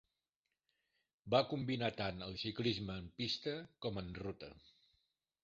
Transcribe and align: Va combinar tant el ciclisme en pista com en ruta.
Va 1.33 1.41
combinar 1.51 1.89
tant 1.99 2.23
el 2.29 2.33
ciclisme 2.45 2.97
en 3.03 3.13
pista 3.21 3.55
com 3.87 4.03
en 4.05 4.11
ruta. 4.25 4.53